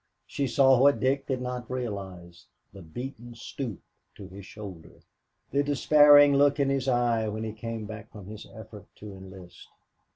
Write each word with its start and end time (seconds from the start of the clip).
She 0.25 0.47
saw 0.47 0.79
what 0.79 0.99
Dick 0.99 1.27
did 1.27 1.43
not 1.43 1.69
realize, 1.69 2.47
the 2.73 2.81
beaten 2.81 3.35
stoop 3.35 3.79
to 4.15 4.27
his 4.29 4.47
shoulder, 4.47 5.01
the 5.51 5.61
despairing 5.61 6.33
look 6.37 6.59
in 6.59 6.71
his 6.71 6.87
eye 6.87 7.27
when 7.27 7.43
he 7.43 7.53
came 7.53 7.85
back 7.85 8.11
from 8.11 8.25
his 8.25 8.47
effort 8.55 8.87
to 8.95 9.11
enlist. 9.15 9.67